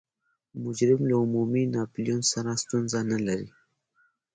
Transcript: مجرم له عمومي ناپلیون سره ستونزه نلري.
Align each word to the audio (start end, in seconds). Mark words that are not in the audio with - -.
مجرم 0.63 1.01
له 1.09 1.15
عمومي 1.23 1.63
ناپلیون 1.75 2.21
سره 2.33 2.51
ستونزه 2.63 2.99
نلري. 3.11 3.49